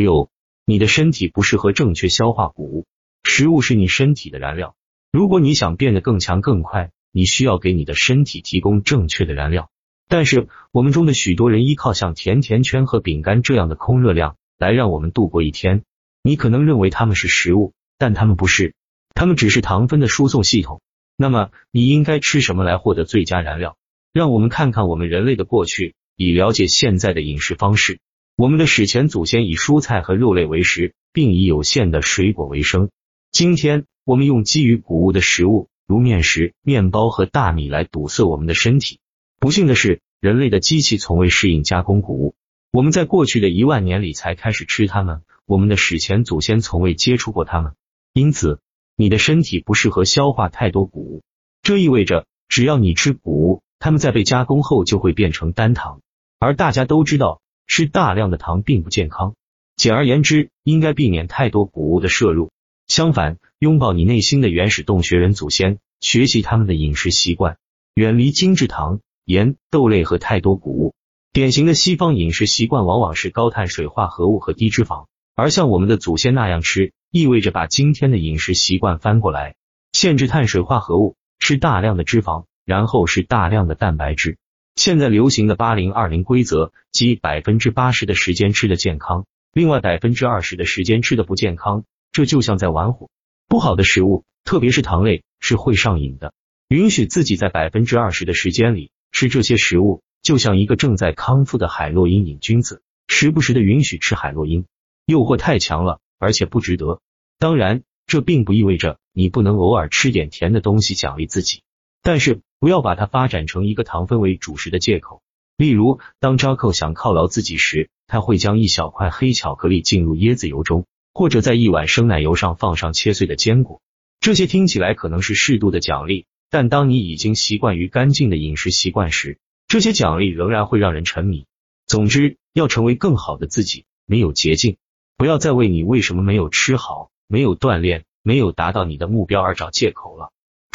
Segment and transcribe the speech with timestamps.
[0.00, 0.30] 六，
[0.64, 2.86] 你的身体不适合正确消化谷物，
[3.22, 4.74] 食物是你身体的燃料。
[5.12, 9.70] 如果你想变得更强更快，你需要给你的身体提供正确的燃料。
[10.08, 15.82] 但是我们中的许多人依靠像甜甜圈和饼干这样的空热量来让我们度过一天。
[16.22, 18.74] 你可能认为它们是食物，但它们不是，
[19.14, 20.80] 它们只是糖分的输送系统。
[21.16, 23.76] 那么你应该吃什么来获得最佳燃料？
[24.12, 28.00] 让我们看看我们人类的过去，以了解现在的饮食方式。
[28.40, 32.88] 我们的史前祖先以蔬菜和肉类为食，并以有限的水果为生。
[33.30, 38.98] 今天我们用基于谷物的食物，如面食、面包和大米来堵塞我们的身体。
[39.38, 42.34] 不幸的是，人类的机器从未适应加工谷物。
[42.72, 47.74] 我们在过去的一万年里才开始吃它们，我们的史前祖先从未接触过它们。
[48.14, 48.60] 因此，
[48.96, 51.22] 你的身体不适合消化太多谷物。
[51.62, 56.00] 这意味着，只要你吃谷物，它们在被加工后就会变成单糖。
[56.38, 57.42] 而大家都知道。
[57.70, 59.36] 吃大量的糖并不健康。
[59.76, 62.50] 简而言之，应该避免太多谷物的摄入。
[62.88, 67.58] 相反，拥抱你内心的原始洞穴人祖先，学习他们的饮食习惯，
[67.94, 70.94] 远离精制糖、盐、豆类和太多谷物。
[71.32, 79.54] 典型的西方饮食习惯往往是高碳水化合物和低脂肪，而像我们的祖先那样吃，意味着把今天的饮食习惯翻过来，
[79.92, 84.38] 限制碳水化合物，吃大量的脂肪，然后是大量的蛋白质。
[84.76, 93.10] 现在流行的八零二零规则，即百分之八十的时间吃的健康，另外百分之二十的时间吃的不健康，这就像在玩火。
[93.48, 96.32] 不好的食物，特别是糖类，是会上瘾的。
[96.68, 104.64] 允许自己在百分之二十的时间里吃这些食物，就像一个正在康复的海洛因瘾君子，时不时的允许吃海洛因，
[105.04, 107.00] 诱惑太强了，而且不值得。
[107.38, 111.62] 当然，这并不意味着你不能偶尔吃点甜的东西奖励自己。
[112.02, 115.22] 但是不要把它发展成一个糖分为主食的借口。
[115.56, 123.82] 例如，当扎克想犒劳自己时，他会将一小块黑巧克力浸入椰子油中，或者在一碗生奶油上放上切碎的坚果。
[124.20, 129.38] 这些听起来可能是适度的奖励，但当你已经习惯于干净的饮食习惯时，
[129.68, 131.46] 这些奖励仍然会让人沉迷。
[131.86, 134.76] 总之，要成为更好的自己，没有捷径。
[135.16, 140.30] 不要再为你为什么没有吃好、没有锻炼、没有达到你的目标而找借口了。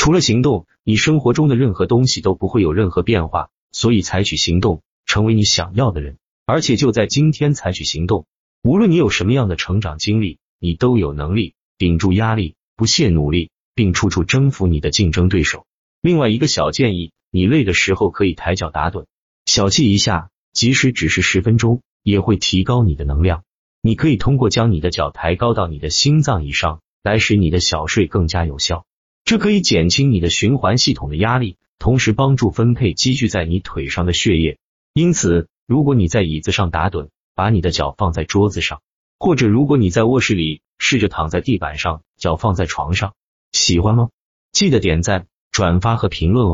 [0.06, 3.50] 除了行动，你生活中的任何东西都不会有任何变化。
[3.72, 8.28] 所以，采取行动，成为你想要的人，而且就在今天采取行动。
[8.62, 15.66] 无论你有什么样的成长经历，你都有能力顶住压力，不懈努力，并处处征服你的竞争对手。
[16.04, 19.08] 另外一个小建议，你累的时候可以抬脚打盹，
[19.48, 23.42] 小憩一下，即使只是十分钟，也会提高你的能量。
[23.82, 28.86] 你可以通过将你的脚抬高到你的心脏以上，来使你的小睡更加有效。
[29.26, 34.60] 这可以减轻你的循环系统的压力，同时帮助分配积聚在你腿上的血液。
[34.94, 38.84] 因此，如果你在椅子上打盹，把你的脚放在桌子上，
[39.18, 43.16] 或者如果你在卧室里，试着躺在地板上，脚放在床上，
[43.52, 44.10] 喜欢吗？
[44.52, 46.54] 记得点赞、转发和评论哦。